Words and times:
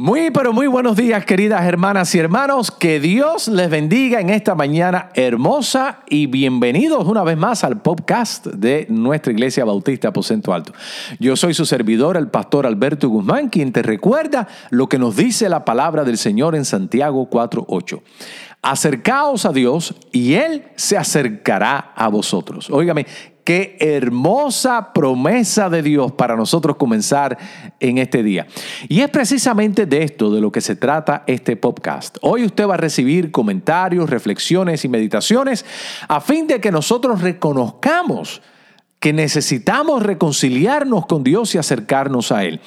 Muy, 0.00 0.30
pero 0.30 0.54
muy 0.54 0.66
buenos 0.66 0.96
días, 0.96 1.26
queridas 1.26 1.62
hermanas 1.66 2.14
y 2.14 2.18
hermanos. 2.18 2.70
Que 2.70 3.00
Dios 3.00 3.48
les 3.48 3.68
bendiga 3.68 4.18
en 4.18 4.30
esta 4.30 4.54
mañana 4.54 5.10
hermosa 5.12 5.98
y 6.08 6.24
bienvenidos 6.26 7.06
una 7.06 7.22
vez 7.22 7.36
más 7.36 7.64
al 7.64 7.82
podcast 7.82 8.46
de 8.46 8.86
nuestra 8.88 9.30
Iglesia 9.30 9.66
Bautista 9.66 10.08
Aposento 10.08 10.54
Alto. 10.54 10.72
Yo 11.18 11.36
soy 11.36 11.52
su 11.52 11.66
servidor, 11.66 12.16
el 12.16 12.28
pastor 12.28 12.64
Alberto 12.64 13.10
Guzmán, 13.10 13.50
quien 13.50 13.72
te 13.72 13.82
recuerda 13.82 14.48
lo 14.70 14.88
que 14.88 14.98
nos 14.98 15.16
dice 15.16 15.50
la 15.50 15.66
palabra 15.66 16.02
del 16.04 16.16
Señor 16.16 16.54
en 16.54 16.64
Santiago 16.64 17.28
4.8. 17.28 18.00
Acercaos 18.62 19.46
a 19.46 19.52
Dios 19.52 19.94
y 20.12 20.34
Él 20.34 20.64
se 20.76 20.98
acercará 20.98 21.92
a 21.94 22.08
vosotros. 22.08 22.68
Óigame, 22.70 23.06
Qué 23.44 23.78
hermosa 23.80 24.92
promesa 24.92 25.70
de 25.70 25.82
Dios 25.82 26.12
para 26.12 26.36
nosotros 26.36 26.76
comenzar 26.76 27.38
en 27.80 27.98
este 27.98 28.22
día. 28.22 28.46
Y 28.88 29.00
es 29.00 29.08
precisamente 29.08 29.86
de 29.86 30.04
esto 30.04 30.30
de 30.30 30.40
lo 30.40 30.52
que 30.52 30.60
se 30.60 30.76
trata 30.76 31.24
este 31.26 31.56
podcast. 31.56 32.18
Hoy 32.20 32.44
usted 32.44 32.68
va 32.68 32.74
a 32.74 32.76
recibir 32.76 33.32
comentarios, 33.32 34.10
reflexiones 34.10 34.84
y 34.84 34.88
meditaciones 34.88 35.64
a 36.06 36.20
fin 36.20 36.46
de 36.46 36.60
que 36.60 36.70
nosotros 36.70 37.22
reconozcamos 37.22 38.42
que 39.00 39.14
necesitamos 39.14 40.02
reconciliarnos 40.02 41.06
con 41.06 41.24
Dios 41.24 41.54
y 41.54 41.58
acercarnos 41.58 42.30
a 42.32 42.44
Él. 42.44 42.60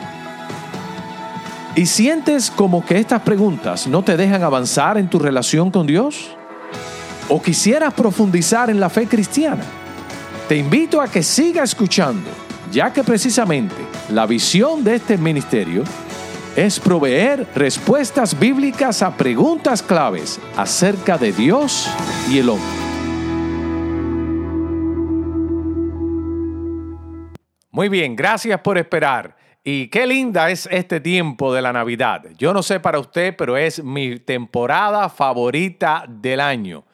¿Y 1.77 1.87
sientes 1.87 2.53
como 2.53 2.87
que 2.87 2.99
estas 2.99 3.23
preguntas 3.23 3.89
no 3.89 4.05
te 4.05 4.17
dejan 4.17 4.45
avanzar 4.45 4.97
en 4.97 5.11
tu 5.11 5.19
relación 5.19 5.73
con 5.73 5.89
Dios? 5.89 6.31
¿O 7.29 7.43
quisieras 7.43 7.93
profundizar 7.95 8.71
en 8.71 8.79
la 8.79 8.89
fe 8.89 9.09
cristiana? 9.09 9.65
Te 10.49 10.57
invito 10.57 11.01
a 11.01 11.09
que 11.09 11.25
siga 11.25 11.65
escuchando, 11.65 12.31
ya 12.71 12.93
que 12.93 13.03
precisamente 13.03 13.75
la 14.11 14.25
visión 14.25 14.85
de 14.85 14.95
este 14.95 15.19
ministerio 15.19 15.83
es 16.55 16.79
proveer 16.79 17.49
respuestas 17.57 18.39
bíblicas 18.39 19.03
a 19.03 19.17
preguntas 19.17 19.83
claves 19.83 20.39
acerca 20.57 21.19
de 21.19 21.33
Dios 21.33 21.91
y 22.31 22.39
el 22.39 22.51
hombre. 22.51 22.69
Muy 27.73 27.89
bien, 27.89 28.15
gracias 28.15 28.61
por 28.61 28.79
esperar. 28.79 29.44
Y 29.67 29.89
qué 29.89 30.07
linda 30.07 30.51
es 30.51 30.69
este 30.71 31.01
tiempo 31.01 31.55
de 31.55 31.63
la 31.63 31.73
Navidad. 31.73 32.27
Yo 32.37 32.53
no 32.53 32.63
sé 32.63 32.81
para 32.81 32.99
usted, 32.99 33.35
pero 33.35 33.57
es 33.57 33.83
mi 33.83 34.19
temporada 34.19 35.09
favorita 35.09 36.05
del 36.07 36.41
año. 36.41 36.85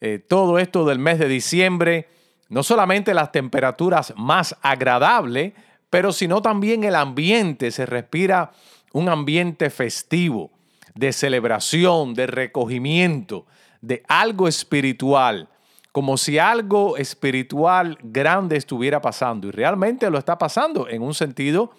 Eh, 0.00 0.20
todo 0.20 0.60
esto 0.60 0.84
del 0.84 1.00
mes 1.00 1.18
de 1.18 1.26
diciembre, 1.26 2.08
no 2.48 2.62
solamente 2.62 3.12
las 3.12 3.32
temperaturas 3.32 4.14
más 4.16 4.56
agradables, 4.62 5.54
pero 5.90 6.12
sino 6.12 6.40
también 6.40 6.84
el 6.84 6.94
ambiente. 6.94 7.72
Se 7.72 7.86
respira 7.86 8.52
un 8.92 9.08
ambiente 9.08 9.68
festivo, 9.68 10.52
de 10.94 11.12
celebración, 11.12 12.14
de 12.14 12.28
recogimiento, 12.28 13.46
de 13.80 14.04
algo 14.06 14.46
espiritual 14.46 15.48
como 15.90 16.18
si 16.18 16.38
algo 16.38 16.98
espiritual 16.98 17.98
grande 18.02 18.56
estuviera 18.56 19.00
pasando. 19.00 19.48
Y 19.48 19.50
realmente 19.50 20.10
lo 20.10 20.18
está 20.18 20.36
pasando 20.36 20.86
en 20.90 21.00
un 21.00 21.14
sentido 21.14 21.72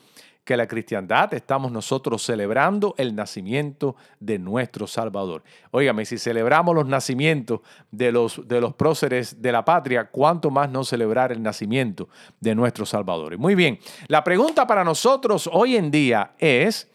que 0.48 0.56
la 0.56 0.66
cristiandad 0.66 1.34
estamos 1.34 1.74
nosotros 1.74 2.24
celebrando 2.24 2.96
el 2.98 3.14
nacimiento 3.14 3.98
de 4.22 4.40
nuestro 4.40 4.88
Salvador. 4.88 5.44
Óigame, 5.72 6.06
si 6.06 6.18
celebramos 6.18 6.74
los 6.74 6.88
nacimientos 6.88 7.60
de 7.92 8.14
los, 8.14 8.48
de 8.48 8.62
los 8.62 8.74
próceres 8.74 9.42
de 9.42 9.52
la 9.52 9.66
patria, 9.66 10.06
¿cuánto 10.10 10.50
más 10.50 10.70
no 10.70 10.86
celebrar 10.86 11.34
el 11.34 11.44
nacimiento 11.44 12.08
de 12.40 12.56
nuestro 12.56 12.86
Salvador? 12.86 13.38
muy 13.38 13.56
bien, 13.56 13.78
la 14.08 14.24
pregunta 14.24 14.66
para 14.66 14.86
nosotros 14.86 15.50
hoy 15.52 15.76
en 15.76 15.92
día 15.92 16.32
es, 16.40 16.90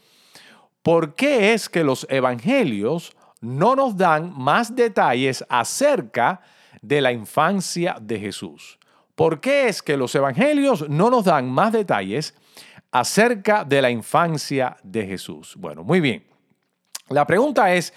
¿por 0.82 1.14
qué 1.14 1.52
es 1.52 1.68
que 1.68 1.84
los 1.84 2.06
evangelios 2.08 3.14
no 3.42 3.76
nos 3.76 3.98
dan 3.98 4.32
más 4.34 4.74
detalles 4.74 5.44
acerca 5.50 6.40
de 6.80 7.02
la 7.02 7.12
infancia 7.12 7.98
de 8.00 8.18
Jesús? 8.18 8.78
¿Por 9.14 9.42
qué 9.42 9.68
es 9.68 9.82
que 9.82 9.98
los 9.98 10.14
evangelios 10.14 10.88
no 10.88 11.10
nos 11.10 11.26
dan 11.26 11.50
más 11.50 11.70
detalles 11.70 12.34
acerca 12.92 13.64
de 13.64 13.82
la 13.82 13.90
infancia 13.90 14.76
de 14.82 15.06
Jesús. 15.06 15.54
Bueno, 15.56 15.82
muy 15.82 16.00
bien. 16.00 16.24
La 17.08 17.26
pregunta 17.26 17.74
es, 17.74 17.92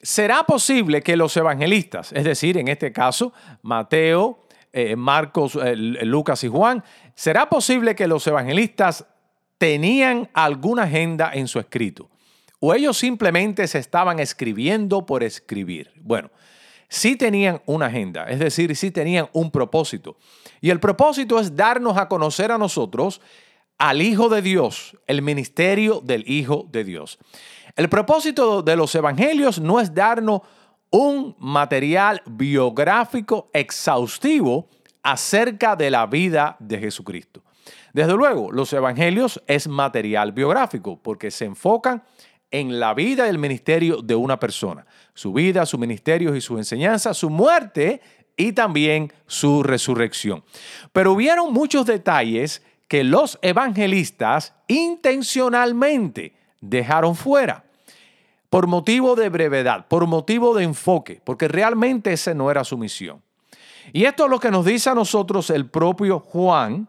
¿será 0.00 0.44
posible 0.44 1.02
que 1.02 1.16
los 1.16 1.36
evangelistas, 1.36 2.12
es 2.12 2.24
decir, 2.24 2.56
en 2.56 2.68
este 2.68 2.92
caso, 2.92 3.32
Mateo, 3.62 4.46
eh, 4.72 4.96
Marcos, 4.96 5.56
eh, 5.56 5.74
Lucas 5.76 6.42
y 6.44 6.48
Juan, 6.48 6.84
¿será 7.14 7.48
posible 7.48 7.94
que 7.94 8.06
los 8.06 8.26
evangelistas 8.26 9.04
tenían 9.58 10.30
alguna 10.32 10.84
agenda 10.84 11.32
en 11.34 11.48
su 11.48 11.58
escrito? 11.58 12.08
¿O 12.60 12.74
ellos 12.74 12.96
simplemente 12.96 13.66
se 13.66 13.78
estaban 13.78 14.20
escribiendo 14.20 15.06
por 15.06 15.22
escribir? 15.22 15.92
Bueno, 15.96 16.30
sí 16.88 17.16
tenían 17.16 17.62
una 17.66 17.86
agenda, 17.86 18.24
es 18.24 18.38
decir, 18.38 18.74
sí 18.76 18.90
tenían 18.90 19.28
un 19.32 19.50
propósito. 19.50 20.16
Y 20.60 20.70
el 20.70 20.80
propósito 20.80 21.38
es 21.38 21.54
darnos 21.54 21.96
a 21.96 22.08
conocer 22.08 22.52
a 22.52 22.58
nosotros 22.58 23.20
al 23.78 24.02
Hijo 24.02 24.28
de 24.28 24.42
Dios, 24.42 24.96
el 25.06 25.22
ministerio 25.22 26.00
del 26.04 26.28
Hijo 26.28 26.66
de 26.70 26.84
Dios. 26.84 27.18
El 27.76 27.88
propósito 27.88 28.62
de 28.62 28.76
los 28.76 28.94
evangelios 28.94 29.60
no 29.60 29.78
es 29.78 29.94
darnos 29.94 30.42
un 30.90 31.36
material 31.38 32.22
biográfico 32.26 33.50
exhaustivo 33.52 34.68
acerca 35.02 35.76
de 35.76 35.90
la 35.90 36.06
vida 36.06 36.56
de 36.58 36.78
Jesucristo. 36.78 37.42
Desde 37.92 38.14
luego, 38.14 38.50
los 38.50 38.72
evangelios 38.72 39.40
es 39.46 39.68
material 39.68 40.32
biográfico 40.32 41.00
porque 41.00 41.30
se 41.30 41.44
enfocan 41.44 42.02
en 42.50 42.80
la 42.80 42.94
vida 42.94 43.26
y 43.26 43.30
el 43.30 43.38
ministerio 43.38 44.02
de 44.02 44.14
una 44.14 44.40
persona, 44.40 44.86
su 45.14 45.32
vida, 45.32 45.66
su 45.66 45.78
ministerio 45.78 46.34
y 46.34 46.40
su 46.40 46.56
enseñanza, 46.56 47.14
su 47.14 47.30
muerte 47.30 48.00
y 48.36 48.52
también 48.52 49.12
su 49.26 49.62
resurrección. 49.62 50.42
Pero 50.92 51.12
hubieron 51.12 51.52
muchos 51.52 51.86
detalles 51.86 52.62
que 52.88 53.04
los 53.04 53.38
evangelistas 53.42 54.54
intencionalmente 54.66 56.34
dejaron 56.60 57.14
fuera 57.14 57.64
por 58.50 58.66
motivo 58.66 59.14
de 59.14 59.28
brevedad, 59.28 59.86
por 59.88 60.06
motivo 60.06 60.54
de 60.54 60.64
enfoque, 60.64 61.20
porque 61.22 61.48
realmente 61.48 62.12
esa 62.12 62.32
no 62.34 62.50
era 62.50 62.64
su 62.64 62.78
misión. 62.78 63.22
Y 63.92 64.04
esto 64.04 64.24
es 64.24 64.30
lo 64.30 64.40
que 64.40 64.50
nos 64.50 64.64
dice 64.64 64.90
a 64.90 64.94
nosotros 64.94 65.50
el 65.50 65.68
propio 65.68 66.20
Juan 66.20 66.88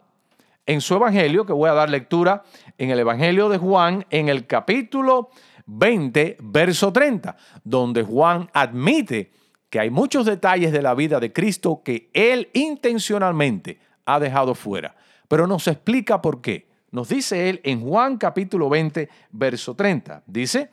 en 0.66 0.80
su 0.80 0.94
evangelio, 0.94 1.44
que 1.44 1.52
voy 1.52 1.68
a 1.68 1.74
dar 1.74 1.90
lectura 1.90 2.44
en 2.78 2.90
el 2.90 2.98
evangelio 2.98 3.48
de 3.48 3.58
Juan, 3.58 4.06
en 4.10 4.28
el 4.28 4.46
capítulo 4.46 5.30
20, 5.66 6.38
verso 6.40 6.92
30, 6.92 7.36
donde 7.64 8.02
Juan 8.02 8.48
admite 8.52 9.32
que 9.68 9.80
hay 9.80 9.90
muchos 9.90 10.26
detalles 10.26 10.72
de 10.72 10.82
la 10.82 10.94
vida 10.94 11.20
de 11.20 11.32
Cristo 11.32 11.82
que 11.84 12.10
él 12.12 12.48
intencionalmente 12.52 13.78
ha 14.04 14.18
dejado 14.18 14.54
fuera, 14.54 14.96
pero 15.30 15.46
nos 15.46 15.68
explica 15.68 16.20
por 16.20 16.40
qué. 16.40 16.66
Nos 16.90 17.08
dice 17.08 17.48
él 17.48 17.60
en 17.62 17.82
Juan 17.82 18.16
capítulo 18.16 18.68
20, 18.68 19.08
verso 19.30 19.76
30. 19.76 20.24
Dice, 20.26 20.70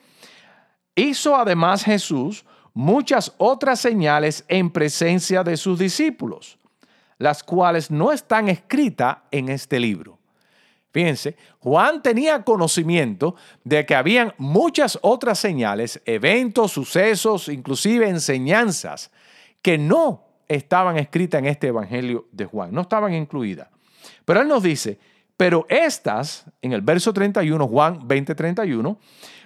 hizo 0.95 1.35
además 1.35 1.83
Jesús 1.83 2.43
muchas 2.73 3.35
otras 3.37 3.79
señales 3.79 4.43
en 4.47 4.71
presencia 4.71 5.43
de 5.43 5.57
sus 5.57 5.77
discípulos, 5.77 6.57
las 7.19 7.43
cuales 7.43 7.91
no 7.91 8.11
están 8.11 8.49
escritas 8.49 9.17
en 9.29 9.49
este 9.49 9.79
libro. 9.79 10.17
Fíjense, 10.89 11.37
Juan 11.59 12.01
tenía 12.01 12.43
conocimiento 12.43 13.35
de 13.63 13.85
que 13.85 13.93
habían 13.93 14.33
muchas 14.39 14.97
otras 15.03 15.37
señales, 15.37 16.01
eventos, 16.03 16.71
sucesos, 16.71 17.47
inclusive 17.47 18.09
enseñanzas, 18.09 19.11
que 19.61 19.77
no 19.77 20.25
estaban 20.47 20.97
escritas 20.97 21.37
en 21.37 21.45
este 21.45 21.67
Evangelio 21.67 22.27
de 22.31 22.45
Juan, 22.45 22.73
no 22.73 22.81
estaban 22.81 23.13
incluidas. 23.13 23.67
Pero 24.25 24.41
él 24.41 24.47
nos 24.47 24.63
dice, 24.63 24.99
pero 25.35 25.65
estas, 25.69 26.45
en 26.61 26.73
el 26.73 26.81
verso 26.81 27.13
31, 27.13 27.67
Juan 27.67 28.07
20, 28.07 28.35
31, 28.35 28.99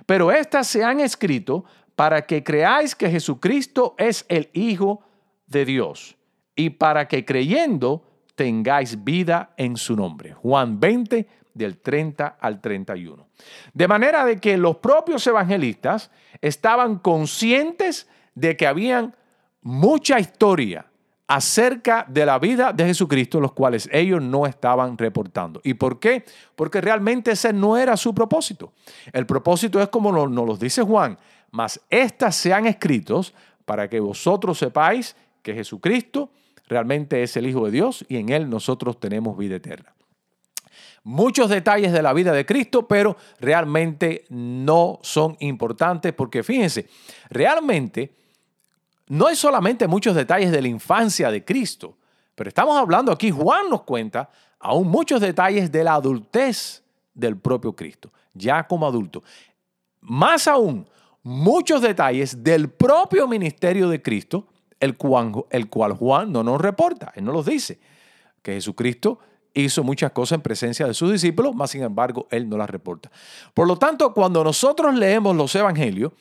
pero 0.05 0.31
estas 0.31 0.67
se 0.67 0.83
han 0.83 0.99
escrito 0.99 1.65
para 1.95 2.25
que 2.25 2.43
creáis 2.43 2.95
que 2.95 3.09
Jesucristo 3.09 3.95
es 3.97 4.25
el 4.29 4.49
Hijo 4.53 5.01
de 5.47 5.65
Dios 5.65 6.15
y 6.55 6.71
para 6.71 7.07
que 7.07 7.25
creyendo 7.25 8.03
tengáis 8.35 9.03
vida 9.03 9.53
en 9.57 9.77
su 9.77 9.95
nombre. 9.95 10.33
Juan 10.33 10.79
20, 10.79 11.27
del 11.53 11.79
30 11.79 12.37
al 12.39 12.61
31. 12.61 13.27
De 13.73 13.87
manera 13.87 14.25
de 14.25 14.37
que 14.37 14.57
los 14.57 14.77
propios 14.77 15.25
evangelistas 15.27 16.11
estaban 16.39 16.99
conscientes 16.99 18.07
de 18.35 18.55
que 18.55 18.67
habían 18.67 19.15
mucha 19.61 20.19
historia 20.19 20.90
acerca 21.27 22.05
de 22.09 22.25
la 22.25 22.39
vida 22.39 22.73
de 22.73 22.85
Jesucristo, 22.85 23.39
los 23.39 23.53
cuales 23.53 23.89
ellos 23.91 24.21
no 24.21 24.45
estaban 24.45 24.97
reportando. 24.97 25.61
¿Y 25.63 25.75
por 25.75 25.99
qué? 25.99 26.25
Porque 26.55 26.81
realmente 26.81 27.31
ese 27.31 27.53
no 27.53 27.77
era 27.77 27.95
su 27.95 28.13
propósito. 28.13 28.73
El 29.13 29.25
propósito 29.25 29.81
es 29.81 29.87
como 29.87 30.11
nos, 30.11 30.29
lo 30.29 30.57
dice 30.57 30.81
Juan, 30.81 31.17
mas 31.51 31.79
estas 31.89 32.35
sean 32.35 32.65
escritos 32.65 33.33
para 33.65 33.89
que 33.89 33.99
vosotros 33.99 34.57
sepáis 34.57 35.15
que 35.41 35.53
Jesucristo 35.53 36.31
realmente 36.67 37.23
es 37.23 37.35
el 37.37 37.47
Hijo 37.47 37.65
de 37.65 37.71
Dios 37.71 38.05
y 38.07 38.17
en 38.17 38.29
Él 38.29 38.49
nosotros 38.49 38.99
tenemos 38.99 39.37
vida 39.37 39.55
eterna. 39.55 39.93
Muchos 41.03 41.49
detalles 41.49 41.93
de 41.93 42.01
la 42.01 42.13
vida 42.13 42.31
de 42.31 42.45
Cristo, 42.45 42.87
pero 42.87 43.17
realmente 43.39 44.25
no 44.29 44.99
son 45.01 45.35
importantes 45.39 46.13
porque 46.13 46.43
fíjense, 46.43 46.87
realmente 47.29 48.13
no 49.11 49.27
hay 49.27 49.35
solamente 49.35 49.89
muchos 49.89 50.15
detalles 50.15 50.53
de 50.53 50.61
la 50.61 50.69
infancia 50.69 51.29
de 51.29 51.43
Cristo, 51.43 51.97
pero 52.33 52.47
estamos 52.47 52.77
hablando 52.77 53.11
aquí, 53.11 53.29
Juan 53.29 53.69
nos 53.69 53.81
cuenta 53.81 54.29
aún 54.57 54.87
muchos 54.87 55.19
detalles 55.19 55.69
de 55.69 55.83
la 55.83 55.95
adultez 55.95 56.81
del 57.13 57.35
propio 57.35 57.75
Cristo, 57.75 58.09
ya 58.33 58.65
como 58.65 58.87
adulto. 58.87 59.21
Más 59.99 60.47
aún, 60.47 60.87
muchos 61.23 61.81
detalles 61.81 62.41
del 62.41 62.69
propio 62.69 63.27
ministerio 63.27 63.89
de 63.89 64.01
Cristo, 64.01 64.47
el 64.79 64.95
cual, 64.95 65.91
Juan 65.99 66.31
no 66.31 66.41
nos 66.41 66.61
reporta, 66.61 67.11
él 67.13 67.25
no 67.25 67.33
los 67.33 67.45
dice, 67.45 67.81
que 68.41 68.53
Jesucristo 68.53 69.19
hizo 69.53 69.83
muchas 69.83 70.13
cosas 70.13 70.37
en 70.37 70.41
presencia 70.41 70.87
de 70.87 70.93
sus 70.93 71.11
discípulos, 71.11 71.53
más 71.53 71.71
sin 71.71 71.83
embargo, 71.83 72.27
él 72.31 72.47
no 72.47 72.55
las 72.55 72.69
reporta. 72.69 73.11
Por 73.53 73.67
lo 73.67 73.75
tanto, 73.75 74.13
cuando 74.13 74.41
nosotros 74.41 74.95
leemos 74.95 75.35
los 75.35 75.53
evangelios, 75.53 76.13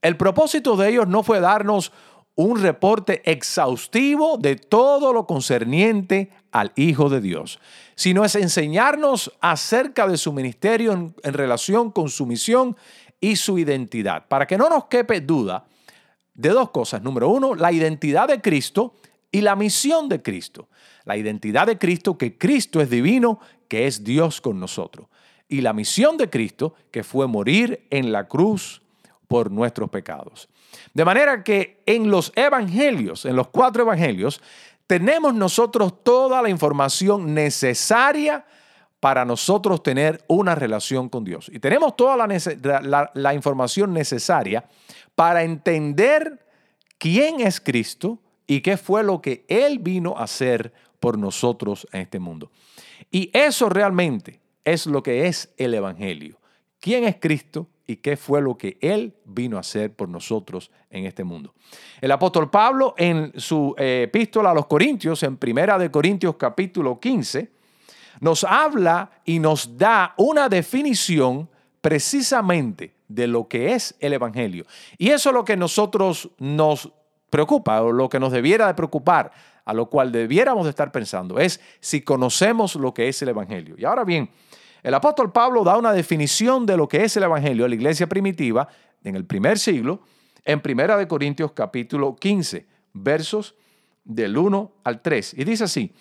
el 0.00 0.16
propósito 0.16 0.76
de 0.76 0.90
ellos 0.90 1.08
no 1.08 1.24
fue 1.24 1.40
darnos 1.40 1.90
un 2.36 2.60
reporte 2.60 3.22
exhaustivo 3.30 4.36
de 4.36 4.56
todo 4.56 5.12
lo 5.12 5.26
concerniente 5.26 6.30
al 6.52 6.70
Hijo 6.76 7.08
de 7.08 7.20
Dios, 7.20 7.58
sino 7.94 8.24
es 8.24 8.34
enseñarnos 8.34 9.32
acerca 9.40 10.06
de 10.06 10.18
su 10.18 10.32
ministerio 10.32 10.92
en, 10.92 11.14
relación 11.32 11.90
con 11.90 12.10
su 12.10 12.26
misión 12.26 12.76
y 13.20 13.36
su 13.36 13.58
identidad, 13.58 14.28
para 14.28 14.46
que 14.46 14.58
no 14.58 14.68
nos 14.68 14.84
quepe 14.84 15.22
duda 15.22 15.64
de 16.34 16.50
dos 16.50 16.70
cosas. 16.70 17.02
Número 17.02 17.30
uno, 17.30 17.54
la 17.54 17.72
identidad 17.72 18.28
de 18.28 18.42
Cristo 18.42 18.94
y 19.32 19.40
la 19.40 19.56
misión 19.56 20.08
de 20.08 20.20
Cristo. 20.20 20.68
La 21.04 21.16
identidad 21.16 21.66
de 21.66 21.78
Cristo, 21.78 22.18
que 22.18 22.36
Cristo 22.36 22.82
es 22.82 22.90
divino, 22.90 23.40
que 23.68 23.86
es 23.86 24.04
Dios 24.04 24.42
con 24.42 24.60
nosotros. 24.60 25.08
Y 25.48 25.62
la 25.62 25.72
misión 25.72 26.18
de 26.18 26.28
Cristo, 26.28 26.74
que 26.90 27.02
fue 27.02 27.26
morir 27.26 27.86
en 27.88 28.12
la 28.12 28.28
cruz 28.28 28.82
por 29.26 29.50
nuestros 29.50 29.88
pecados. 29.88 30.48
De 30.94 31.04
manera 31.04 31.42
que 31.44 31.82
en 31.86 32.10
los 32.10 32.32
evangelios, 32.36 33.24
en 33.24 33.36
los 33.36 33.48
cuatro 33.48 33.82
evangelios, 33.82 34.40
tenemos 34.86 35.34
nosotros 35.34 36.04
toda 36.04 36.42
la 36.42 36.48
información 36.48 37.34
necesaria 37.34 38.44
para 39.00 39.24
nosotros 39.24 39.82
tener 39.82 40.24
una 40.26 40.54
relación 40.54 41.08
con 41.08 41.24
Dios. 41.24 41.50
Y 41.52 41.58
tenemos 41.58 41.96
toda 41.96 42.16
la, 42.26 43.34
información 43.34 43.92
necesaria 43.92 44.64
para 45.14 45.42
entender 45.42 46.44
quién 46.98 47.40
es 47.40 47.60
Cristo 47.60 48.18
y 48.46 48.60
qué 48.60 48.76
fue 48.76 49.02
lo 49.04 49.20
que 49.20 49.44
Él 49.48 49.78
vino 49.80 50.16
a 50.16 50.24
hacer 50.24 50.72
por 51.00 51.18
nosotros 51.18 51.86
en 51.92 52.02
este 52.02 52.18
mundo. 52.18 52.50
Y 53.10 53.30
eso 53.32 53.68
realmente 53.68 54.40
es 54.64 54.86
lo 54.86 55.02
que 55.02 55.26
es 55.26 55.52
el 55.56 55.74
Evangelio. 55.74 56.38
¿Quién 56.80 57.04
es 57.04 57.16
Cristo? 57.20 57.68
Y 57.86 57.96
qué 57.96 58.16
fue 58.16 58.42
lo 58.42 58.58
que 58.58 58.78
Él 58.80 59.14
vino 59.24 59.56
a 59.56 59.60
hacer 59.60 59.94
por 59.94 60.08
nosotros 60.08 60.70
en 60.90 61.06
este 61.06 61.24
mundo. 61.24 61.54
El 62.00 62.10
apóstol 62.10 62.50
Pablo 62.50 62.94
en 62.96 63.32
su 63.36 63.74
eh, 63.78 64.04
epístola 64.08 64.50
a 64.50 64.54
los 64.54 64.66
Corintios, 64.66 65.22
en 65.22 65.36
Primera 65.36 65.78
de 65.78 65.90
Corintios 65.90 66.36
capítulo 66.36 66.98
15, 66.98 67.50
nos 68.20 68.44
habla 68.44 69.10
y 69.24 69.38
nos 69.38 69.76
da 69.76 70.14
una 70.16 70.48
definición 70.48 71.48
precisamente 71.80 72.94
de 73.08 73.26
lo 73.26 73.46
que 73.46 73.72
es 73.74 73.94
el 74.00 74.12
Evangelio. 74.12 74.64
Y 74.98 75.10
eso 75.10 75.30
es 75.30 75.34
lo 75.34 75.44
que 75.44 75.56
nosotros 75.56 76.30
nos 76.38 76.90
preocupa, 77.30 77.82
o 77.82 77.92
lo 77.92 78.08
que 78.08 78.18
nos 78.18 78.32
debiera 78.32 78.66
de 78.66 78.74
preocupar, 78.74 79.30
a 79.64 79.74
lo 79.74 79.90
cual 79.90 80.12
debiéramos 80.12 80.64
de 80.64 80.70
estar 80.70 80.92
pensando, 80.92 81.38
es 81.38 81.60
si 81.80 82.02
conocemos 82.02 82.76
lo 82.76 82.94
que 82.94 83.08
es 83.08 83.20
el 83.22 83.28
Evangelio. 83.28 83.74
Y 83.78 83.84
ahora 83.84 84.04
bien, 84.04 84.30
el 84.82 84.94
apóstol 84.94 85.32
Pablo 85.32 85.64
da 85.64 85.76
una 85.76 85.92
definición 85.92 86.66
de 86.66 86.76
lo 86.76 86.88
que 86.88 87.04
es 87.04 87.16
el 87.16 87.24
Evangelio 87.24 87.64
de 87.64 87.70
la 87.70 87.74
iglesia 87.74 88.06
primitiva 88.06 88.68
en 89.02 89.16
el 89.16 89.24
primer 89.24 89.58
siglo 89.58 90.02
en 90.46 90.60
Primera 90.60 90.96
de 90.96 91.08
Corintios 91.08 91.52
capítulo 91.52 92.16
15, 92.16 92.66
versos 92.92 93.56
del 94.04 94.38
1 94.38 94.72
al 94.84 95.02
3. 95.02 95.34
Y 95.34 95.44
dice 95.44 95.64
así, 95.64 95.92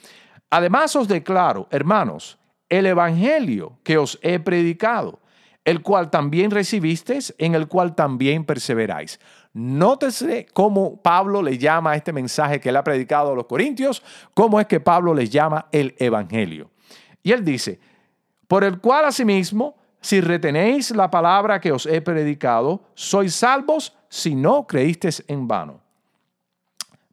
además 0.49 0.95
os 0.95 1.07
declaro, 1.07 1.67
hermanos, 1.71 2.37
el 2.69 2.85
Evangelio 2.85 3.79
que 3.83 3.97
os 3.97 4.19
he 4.21 4.39
predicado, 4.39 5.19
el 5.65 5.81
cual 5.81 6.11
también 6.11 6.51
recibisteis, 6.51 7.33
en 7.39 7.55
el 7.55 7.67
cual 7.67 7.95
también 7.95 8.45
perseveráis. 8.45 9.19
Nótese 9.53 10.45
cómo 10.53 11.01
Pablo 11.01 11.41
le 11.41 11.57
llama 11.57 11.91
a 11.91 11.95
este 11.95 12.13
mensaje 12.13 12.59
que 12.59 12.69
él 12.69 12.75
ha 12.75 12.83
predicado 12.83 13.31
a 13.31 13.35
los 13.35 13.47
corintios, 13.47 14.03
cómo 14.35 14.59
es 14.59 14.67
que 14.67 14.79
Pablo 14.79 15.13
les 15.13 15.31
llama 15.31 15.67
el 15.71 15.95
Evangelio. 15.97 16.69
Y 17.23 17.31
él 17.31 17.43
dice, 17.43 17.79
por 18.47 18.63
el 18.63 18.79
cual 18.79 19.05
asimismo, 19.05 19.75
si 20.01 20.21
retenéis 20.21 20.91
la 20.91 21.09
palabra 21.09 21.59
que 21.59 21.71
os 21.71 21.85
he 21.85 22.01
predicado, 22.01 22.83
sois 22.93 23.33
salvos 23.33 23.97
si 24.07 24.35
no 24.35 24.67
creísteis 24.67 25.23
en 25.27 25.47
vano. 25.47 25.81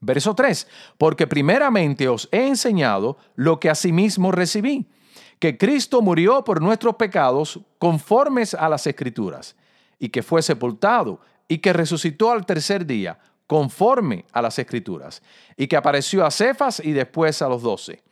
Verso 0.00 0.34
3, 0.34 0.66
porque 0.98 1.26
primeramente 1.26 2.08
os 2.08 2.28
he 2.32 2.46
enseñado 2.48 3.16
lo 3.36 3.60
que 3.60 3.70
asimismo 3.70 4.32
recibí, 4.32 4.90
que 5.38 5.56
Cristo 5.56 6.02
murió 6.02 6.44
por 6.44 6.60
nuestros 6.60 6.96
pecados 6.96 7.60
conformes 7.78 8.52
a 8.52 8.68
las 8.68 8.86
escrituras, 8.86 9.56
y 9.98 10.08
que 10.08 10.22
fue 10.22 10.42
sepultado, 10.42 11.20
y 11.48 11.58
que 11.58 11.72
resucitó 11.72 12.30
al 12.30 12.44
tercer 12.44 12.84
día, 12.84 13.18
conforme 13.46 14.24
a 14.32 14.42
las 14.42 14.58
escrituras, 14.58 15.22
y 15.56 15.66
que 15.66 15.76
apareció 15.76 16.26
a 16.26 16.30
Cefas 16.30 16.80
y 16.84 16.92
después 16.92 17.40
a 17.40 17.48
los 17.48 17.62
doce. 17.62 18.02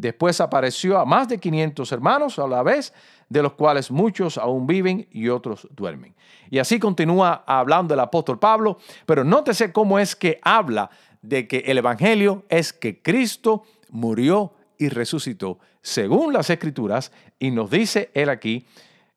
Después 0.00 0.40
apareció 0.40 0.98
a 0.98 1.04
más 1.04 1.28
de 1.28 1.38
500 1.38 1.92
hermanos 1.92 2.38
a 2.38 2.46
la 2.46 2.62
vez, 2.62 2.94
de 3.28 3.42
los 3.42 3.52
cuales 3.52 3.90
muchos 3.90 4.38
aún 4.38 4.66
viven 4.66 5.06
y 5.10 5.28
otros 5.28 5.68
duermen. 5.76 6.14
Y 6.48 6.58
así 6.58 6.78
continúa 6.80 7.44
hablando 7.46 7.92
el 7.92 8.00
apóstol 8.00 8.38
Pablo, 8.38 8.78
pero 9.04 9.24
nótese 9.24 9.72
cómo 9.72 9.98
es 9.98 10.16
que 10.16 10.40
habla 10.42 10.88
de 11.20 11.46
que 11.46 11.58
el 11.66 11.76
Evangelio 11.76 12.44
es 12.48 12.72
que 12.72 13.02
Cristo 13.02 13.64
murió 13.90 14.54
y 14.78 14.88
resucitó 14.88 15.58
según 15.82 16.32
las 16.32 16.48
escrituras 16.48 17.12
y 17.38 17.50
nos 17.50 17.70
dice 17.70 18.10
él 18.14 18.30
aquí 18.30 18.66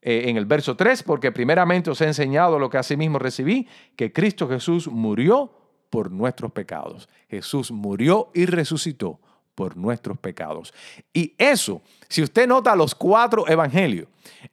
eh, 0.01 0.25
en 0.25 0.35
el 0.35 0.45
verso 0.45 0.75
3, 0.75 1.01
porque 1.03 1.31
primeramente 1.31 1.91
os 1.91 2.01
he 2.01 2.07
enseñado 2.07 2.59
lo 2.59 2.69
que 2.69 2.77
asimismo 2.77 3.19
recibí, 3.19 3.69
que 3.95 4.11
Cristo 4.11 4.49
Jesús 4.49 4.89
murió 4.89 5.53
por 5.89 6.11
nuestros 6.11 6.51
pecados. 6.51 7.07
Jesús 7.29 7.71
murió 7.71 8.31
y 8.33 8.47
resucitó 8.47 9.21
por 9.55 9.77
nuestros 9.77 10.17
pecados. 10.17 10.73
Y 11.13 11.33
eso, 11.37 11.81
si 12.09 12.21
usted 12.21 12.47
nota 12.47 12.75
los 12.75 12.95
cuatro 12.95 13.47
evangelios, 13.47 14.07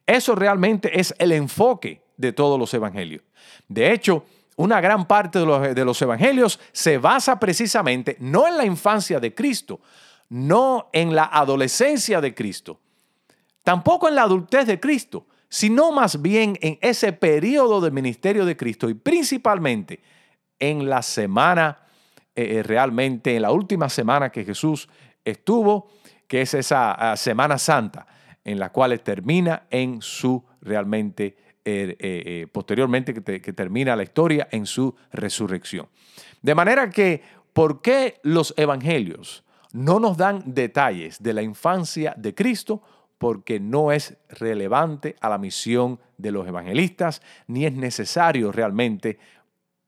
eso 0.05 0.35
realmente 0.35 0.99
es 0.99 1.13
el 1.17 1.31
enfoque 1.31 2.01
de 2.17 2.33
todos 2.33 2.59
los 2.59 2.73
evangelios. 2.73 3.23
De 3.67 3.91
hecho, 3.91 4.25
una 4.55 4.79
gran 4.81 5.07
parte 5.07 5.39
de 5.39 5.45
los, 5.45 5.75
de 5.75 5.85
los 5.85 6.01
evangelios 6.01 6.59
se 6.71 6.97
basa 6.97 7.39
precisamente 7.39 8.17
no 8.19 8.47
en 8.47 8.57
la 8.57 8.65
infancia 8.65 9.19
de 9.19 9.33
Cristo, 9.33 9.79
no 10.29 10.89
en 10.93 11.15
la 11.15 11.25
adolescencia 11.25 12.21
de 12.21 12.33
Cristo, 12.33 12.79
tampoco 13.63 14.07
en 14.07 14.15
la 14.15 14.23
adultez 14.23 14.67
de 14.67 14.79
Cristo, 14.79 15.25
sino 15.49 15.91
más 15.91 16.21
bien 16.21 16.57
en 16.61 16.77
ese 16.81 17.11
periodo 17.11 17.81
del 17.81 17.91
ministerio 17.91 18.45
de 18.45 18.55
Cristo 18.55 18.89
y 18.89 18.93
principalmente 18.93 20.01
en 20.59 20.89
la 20.89 21.01
semana, 21.01 21.79
eh, 22.35 22.59
eh, 22.59 22.63
realmente 22.63 23.35
en 23.35 23.41
la 23.41 23.51
última 23.51 23.89
semana 23.89 24.29
que 24.29 24.45
Jesús 24.45 24.87
estuvo, 25.25 25.89
que 26.27 26.41
es 26.41 26.53
esa 26.53 26.93
ah, 26.93 27.17
Semana 27.17 27.57
Santa, 27.57 28.07
en 28.43 28.57
la 28.57 28.71
cual 28.71 28.99
termina 29.01 29.67
en 29.69 30.01
su 30.01 30.43
realmente, 30.61 31.35
eh, 31.65 32.47
posteriormente 32.51 33.13
que, 33.13 33.41
que 33.41 33.53
termina 33.53 33.95
la 33.95 34.03
historia 34.03 34.47
en 34.51 34.65
su 34.65 34.95
resurrección. 35.11 35.89
De 36.41 36.55
manera 36.55 36.89
que, 36.89 37.21
¿por 37.53 37.81
qué 37.81 38.19
los 38.23 38.53
evangelios 38.57 39.43
no 39.73 39.99
nos 39.99 40.17
dan 40.17 40.41
detalles 40.45 41.21
de 41.21 41.33
la 41.33 41.41
infancia 41.41 42.13
de 42.17 42.33
Cristo? 42.33 42.81
porque 43.21 43.59
no 43.59 43.91
es 43.91 44.17
relevante 44.29 45.15
a 45.21 45.29
la 45.29 45.37
misión 45.37 45.99
de 46.17 46.31
los 46.31 46.47
evangelistas, 46.47 47.21
ni 47.45 47.67
es 47.67 47.73
necesario 47.73 48.51
realmente 48.51 49.19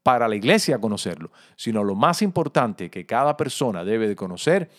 para 0.03 0.27
la 0.27 0.35
iglesia 0.35 0.79
conocerlo, 0.79 1.31
sino 1.55 1.83
lo 1.83 1.95
más 1.95 2.21
importante 2.21 2.91
que 2.91 3.05
cada 3.05 3.35
persona 3.37 3.83
debe 3.83 4.07
de 4.07 4.15
conocer 4.15 4.69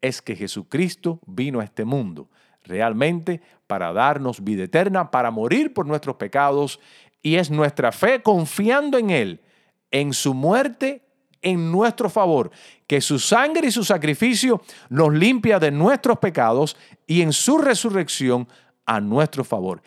es 0.00 0.20
que 0.20 0.36
Jesucristo 0.36 1.20
vino 1.26 1.60
a 1.60 1.64
este 1.64 1.84
mundo 1.84 2.28
realmente 2.62 3.40
para 3.66 3.92
darnos 3.92 4.44
vida 4.44 4.64
eterna, 4.64 5.10
para 5.10 5.30
morir 5.30 5.72
por 5.72 5.86
nuestros 5.86 6.16
pecados, 6.16 6.80
y 7.22 7.36
es 7.36 7.50
nuestra 7.50 7.90
fe 7.90 8.22
confiando 8.22 8.98
en 8.98 9.10
Él, 9.10 9.40
en 9.90 10.12
su 10.12 10.34
muerte 10.34 11.02
en 11.44 11.70
nuestro 11.70 12.08
favor, 12.08 12.50
que 12.86 13.00
su 13.00 13.18
sangre 13.18 13.68
y 13.68 13.70
su 13.70 13.84
sacrificio 13.84 14.62
nos 14.88 15.12
limpia 15.12 15.58
de 15.58 15.70
nuestros 15.70 16.18
pecados 16.18 16.76
y 17.06 17.22
en 17.22 17.32
su 17.32 17.58
resurrección 17.58 18.48
a 18.86 19.00
nuestro 19.00 19.44
favor. 19.44 19.82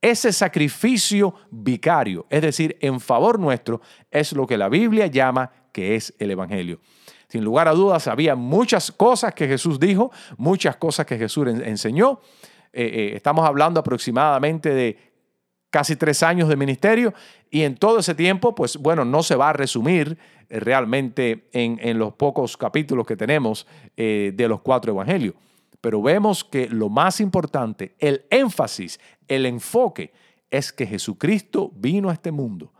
Ese 0.00 0.32
sacrificio 0.32 1.34
vicario, 1.50 2.26
es 2.30 2.42
decir, 2.42 2.76
en 2.80 3.00
favor 3.00 3.38
nuestro, 3.38 3.80
es 4.10 4.32
lo 4.32 4.46
que 4.46 4.58
la 4.58 4.68
Biblia 4.68 5.06
llama 5.06 5.50
que 5.72 5.94
es 5.96 6.14
el 6.18 6.30
Evangelio. 6.30 6.80
Sin 7.28 7.44
lugar 7.44 7.66
a 7.68 7.72
dudas, 7.72 8.06
había 8.06 8.36
muchas 8.36 8.92
cosas 8.92 9.34
que 9.34 9.48
Jesús 9.48 9.80
dijo, 9.80 10.12
muchas 10.36 10.76
cosas 10.76 11.06
que 11.06 11.18
Jesús 11.18 11.48
enseñó. 11.48 12.20
Eh, 12.72 12.84
eh, 12.84 13.12
estamos 13.16 13.46
hablando 13.46 13.80
aproximadamente 13.80 14.70
de 14.70 14.98
casi 15.70 15.96
tres 15.96 16.22
años 16.22 16.48
de 16.48 16.56
ministerio 16.56 17.12
y 17.50 17.62
en 17.62 17.74
todo 17.76 17.98
ese 17.98 18.14
tiempo, 18.14 18.54
pues 18.54 18.76
bueno, 18.76 19.04
no 19.04 19.22
se 19.22 19.34
va 19.34 19.50
a 19.50 19.52
resumir 19.52 20.16
eh, 20.48 20.60
realmente 20.60 21.48
en, 21.52 21.98
los 21.98 22.14
pocos 22.14 22.56
capítulos 22.56 23.06
que 23.06 23.16
tenemos 23.16 23.66
de 23.96 24.46
los 24.48 24.60
cuatro 24.60 24.92
evangelios. 24.92 25.34
Pero 25.80 26.02
vemos 26.02 26.44
que 26.44 26.68
lo 26.68 26.88
más 26.88 27.20
importante, 27.20 27.94
el 27.98 28.24
énfasis, 28.30 28.98
el 29.28 29.46
enfoque, 29.46 30.12
es 30.50 30.72
que 30.72 30.86
Jesucristo 30.86 31.72
vino 31.74 32.08
a 32.10 32.12
este 32.12 32.32
mundo 32.32 32.72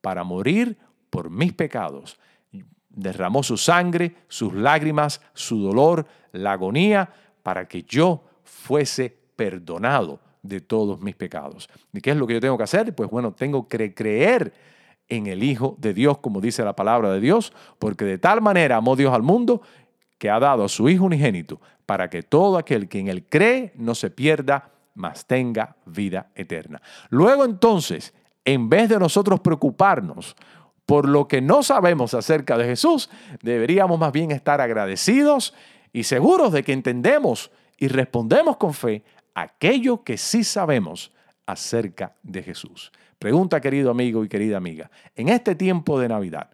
para 0.00 0.24
morir 0.24 0.76
por 1.10 1.30
mis 1.30 1.52
pecados. 1.52 2.18
Derramó 2.88 3.42
su 3.42 3.56
sangre, 3.56 4.14
sus 4.28 4.54
lágrimas, 4.54 5.20
su 5.32 5.62
dolor, 5.62 6.06
la 6.32 6.52
agonía, 6.52 7.10
para 7.42 7.66
que 7.66 7.82
yo 7.82 8.24
fuese 8.42 9.16
perdonado 9.36 10.20
de 10.42 10.60
todos 10.60 11.00
mis 11.00 11.16
pecados. 11.16 11.68
¿Y 11.92 12.00
qué 12.00 12.10
es 12.10 12.16
lo 12.16 12.26
que 12.26 12.34
yo 12.34 12.40
tengo 12.40 12.56
que 12.56 12.64
hacer? 12.64 12.94
Pues 12.94 13.10
bueno, 13.10 13.32
tengo 13.32 13.66
que 13.66 13.94
creer 13.94 14.52
en 15.08 15.26
el 15.26 15.42
Hijo 15.42 15.76
de 15.78 15.94
Dios, 15.94 16.18
como 16.18 16.40
dice 16.40 16.64
la 16.64 16.76
palabra 16.76 17.10
de 17.12 17.20
Dios, 17.20 17.52
porque 17.78 18.04
de 18.04 18.18
tal 18.18 18.40
manera 18.40 18.76
amó 18.76 18.96
Dios 18.96 19.12
al 19.12 19.22
mundo 19.22 19.62
que 20.24 20.30
ha 20.30 20.40
dado 20.40 20.64
a 20.64 20.70
su 20.70 20.88
Hijo 20.88 21.04
unigénito, 21.04 21.60
para 21.84 22.08
que 22.08 22.22
todo 22.22 22.56
aquel 22.56 22.88
que 22.88 22.98
en 22.98 23.08
él 23.08 23.26
cree 23.28 23.74
no 23.76 23.94
se 23.94 24.08
pierda, 24.08 24.70
mas 24.94 25.26
tenga 25.26 25.76
vida 25.84 26.30
eterna. 26.34 26.80
Luego 27.10 27.44
entonces, 27.44 28.14
en 28.42 28.70
vez 28.70 28.88
de 28.88 28.98
nosotros 28.98 29.40
preocuparnos 29.40 30.34
por 30.86 31.06
lo 31.06 31.28
que 31.28 31.42
no 31.42 31.62
sabemos 31.62 32.14
acerca 32.14 32.56
de 32.56 32.64
Jesús, 32.64 33.10
deberíamos 33.42 33.98
más 33.98 34.12
bien 34.12 34.30
estar 34.30 34.62
agradecidos 34.62 35.52
y 35.92 36.04
seguros 36.04 36.52
de 36.52 36.62
que 36.62 36.72
entendemos 36.72 37.50
y 37.76 37.88
respondemos 37.88 38.56
con 38.56 38.72
fe 38.72 39.04
aquello 39.34 40.04
que 40.04 40.16
sí 40.16 40.42
sabemos 40.42 41.12
acerca 41.44 42.14
de 42.22 42.42
Jesús. 42.42 42.92
Pregunta, 43.18 43.60
querido 43.60 43.90
amigo 43.90 44.24
y 44.24 44.30
querida 44.30 44.56
amiga, 44.56 44.90
en 45.16 45.28
este 45.28 45.54
tiempo 45.54 46.00
de 46.00 46.08
Navidad, 46.08 46.48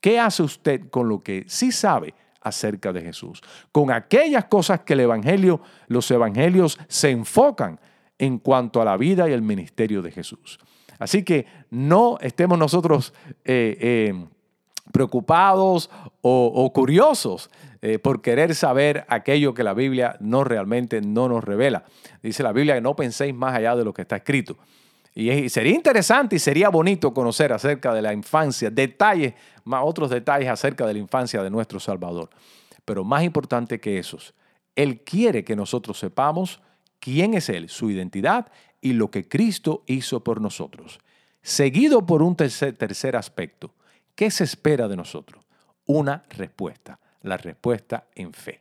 ¿qué 0.00 0.18
hace 0.18 0.42
usted 0.42 0.90
con 0.90 1.08
lo 1.08 1.22
que 1.22 1.44
sí 1.46 1.70
sabe 1.70 2.12
acerca 2.46 2.92
de 2.92 3.02
Jesús? 3.02 3.42
Con 3.72 3.90
aquellas 3.90 4.44
cosas 4.46 4.80
que 4.80 4.94
el 4.94 5.00
Evangelio, 5.00 5.60
los 5.88 6.10
Evangelios 6.10 6.78
se 6.88 7.10
enfocan 7.10 7.80
en 8.18 8.38
cuanto 8.38 8.80
a 8.80 8.84
la 8.84 8.96
vida 8.96 9.28
y 9.28 9.32
el 9.32 9.42
ministerio 9.42 10.02
de 10.02 10.10
Jesús. 10.10 10.58
Así 10.98 11.22
que 11.22 11.46
no 11.70 12.18
estemos 12.20 12.58
nosotros 12.58 13.12
eh, 13.44 13.76
eh, 13.80 14.26
preocupados 14.92 15.90
o, 16.22 16.72
curiosos 16.72 17.50
eh, 17.82 17.98
por 17.98 18.22
querer 18.22 18.54
saber 18.54 19.04
aquello 19.08 19.54
que 19.54 19.62
la 19.62 19.74
Biblia 19.74 20.16
no 20.20 20.42
realmente 20.42 21.00
no 21.00 21.28
nos 21.28 21.44
revela. 21.44 21.84
Dice 22.22 22.42
la 22.42 22.52
Biblia 22.52 22.74
que 22.74 22.80
no 22.80 22.96
penséis 22.96 23.34
más 23.34 23.54
allá 23.54 23.76
de 23.76 23.84
lo 23.84 23.92
que 23.92 24.02
está 24.02 24.16
escrito. 24.16 24.56
Y, 25.14 25.48
sería 25.48 25.74
interesante 25.74 26.36
y 26.36 26.38
sería 26.38 26.68
bonito 26.68 27.14
conocer 27.14 27.52
acerca 27.52 27.94
de 27.94 28.02
la 28.02 28.12
infancia, 28.12 28.70
detalles, 28.70 29.34
más 29.66 29.82
otros 29.84 30.08
detalles 30.08 30.48
acerca 30.48 30.86
de 30.86 30.94
la 30.94 30.98
infancia 30.98 31.42
de 31.42 31.50
nuestro 31.50 31.78
Salvador. 31.78 32.30
Pero 32.84 33.04
más 33.04 33.22
importante 33.22 33.80
que 33.80 33.98
esos, 33.98 34.32
Él 34.74 35.02
quiere 35.02 35.44
que 35.44 35.56
nosotros 35.56 35.98
sepamos 35.98 36.60
quién 36.98 37.34
es 37.34 37.50
Él, 37.50 37.68
su 37.68 37.90
identidad 37.90 38.50
y 38.80 38.94
lo 38.94 39.10
que 39.10 39.28
Cristo 39.28 39.82
hizo 39.86 40.24
por 40.24 40.40
nosotros. 40.40 41.00
Seguido 41.42 42.06
por 42.06 42.22
un 42.22 42.36
tercer 42.36 43.16
aspecto, 43.16 43.72
¿Qué 44.16 44.30
se 44.30 44.44
espera 44.44 44.88
de 44.88 44.96
nosotros? 44.96 45.44
Una 45.84 46.24
respuesta, 46.30 46.98
la 47.22 47.36
respuesta 47.36 48.06
en 48.14 48.32
fe. 48.32 48.60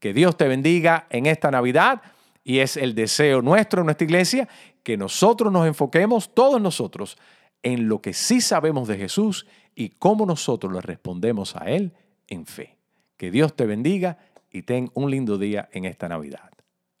Que 0.00 0.14
Dios 0.14 0.36
te 0.36 0.48
bendiga 0.48 1.06
en 1.10 1.26
esta 1.26 1.50
Navidad 1.50 2.00
y 2.42 2.60
es 2.60 2.78
el 2.78 2.94
deseo 2.94 3.42
nuestro 3.42 3.82
en 3.82 3.86
nuestra 3.86 4.06
iglesia 4.06 4.48
que 4.82 4.96
nosotros 4.96 5.52
nos 5.52 5.66
enfoquemos, 5.66 6.34
todos 6.34 6.60
nosotros, 6.60 7.18
en 7.62 7.88
lo 7.88 8.00
que 8.00 8.14
sí 8.14 8.40
sabemos 8.40 8.88
de 8.88 8.96
Jesús 8.96 9.46
y 9.74 9.90
cómo 9.90 10.26
nosotros 10.26 10.72
le 10.72 10.80
respondemos 10.80 11.56
a 11.56 11.70
Él 11.70 11.92
en 12.28 12.46
fe. 12.46 12.76
Que 13.16 13.30
Dios 13.30 13.54
te 13.54 13.66
bendiga 13.66 14.18
y 14.50 14.62
ten 14.62 14.90
un 14.94 15.10
lindo 15.10 15.38
día 15.38 15.68
en 15.72 15.84
esta 15.84 16.08
Navidad. 16.08 16.50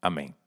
Amén. 0.00 0.39